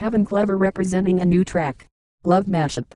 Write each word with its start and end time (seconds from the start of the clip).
Evan 0.00 0.24
Clever 0.24 0.56
representing 0.56 1.20
a 1.20 1.26
new 1.26 1.44
track. 1.44 1.86
Love 2.24 2.46
Mashup. 2.46 2.92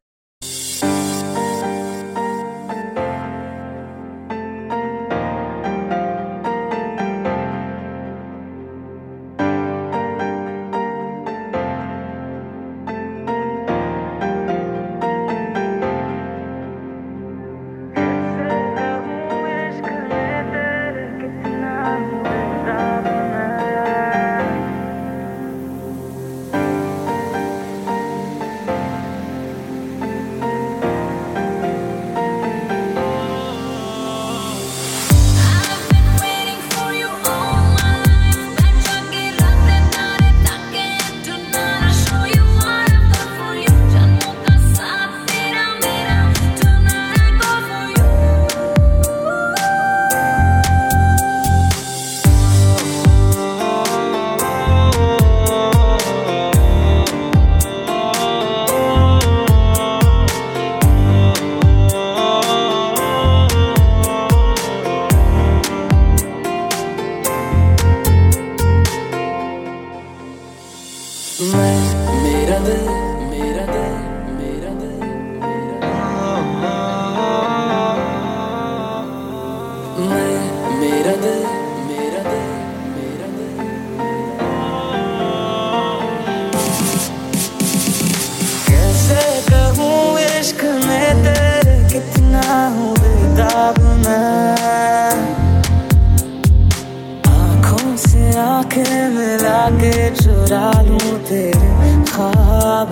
आँखों 97.28 97.96
से 97.96 98.24
आँखें 98.38 99.08
मिला 99.16 99.62
के 99.80 99.94
चुरा 100.14 100.70
लूँ 100.88 101.18
तेरे 101.28 101.70
ख्वाब 102.12 102.90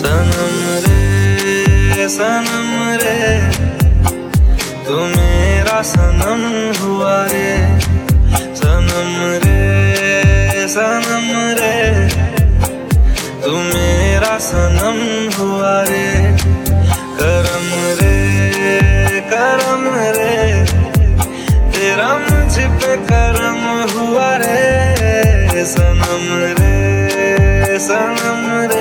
सनम 0.00 0.56
रे 0.84 2.08
सनम 2.08 2.68
रे, 3.02 3.20
तू 4.86 4.98
सनम 5.88 6.42
हुआ 6.80 7.16
रे। 7.32 7.50
सनम 8.60 9.12
रे 9.44 10.68
सनम 10.68 11.28
रे, 11.58 11.76
तू 13.44 13.52
सनम 14.48 14.98
हुआ 15.38 15.74
रे। 15.88 16.27
मुझ 22.26 22.54
पे 22.80 22.92
हुआ 23.94 24.30
रे 24.42 25.64
सनम 25.74 26.26
रे 26.58 27.78
सनम 27.88 28.42
रे। 28.72 28.77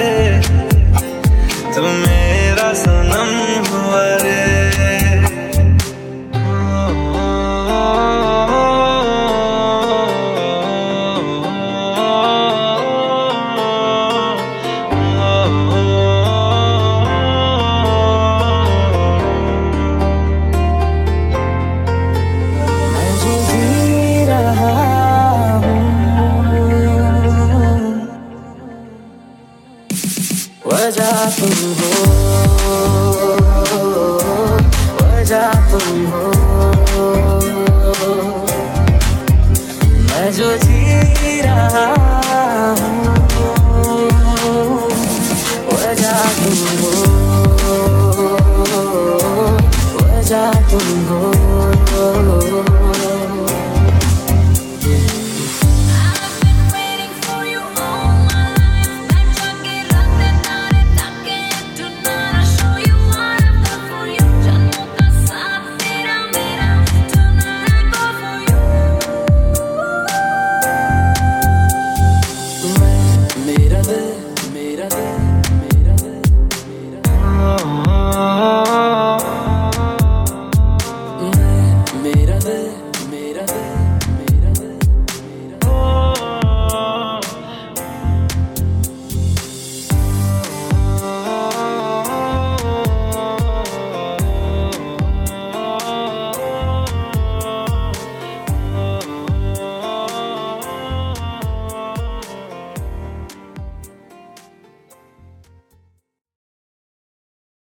हो 31.28 31.48
वजह 34.98 35.52
जो 40.38 40.52
जी 40.58 41.42
रहा 41.42 42.17